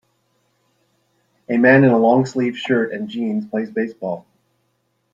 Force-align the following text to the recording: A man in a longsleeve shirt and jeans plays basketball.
A 1.47 1.57
man 1.57 1.83
in 1.83 1.91
a 1.91 1.95
longsleeve 1.95 2.55
shirt 2.55 2.91
and 2.91 3.07
jeans 3.07 3.45
plays 3.45 3.69
basketball. 3.69 4.25